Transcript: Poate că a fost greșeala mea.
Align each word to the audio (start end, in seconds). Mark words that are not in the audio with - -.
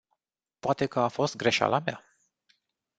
Poate 0.59 0.85
că 0.85 0.99
a 0.99 1.07
fost 1.07 1.35
greșeala 1.35 1.79
mea. 1.85 2.03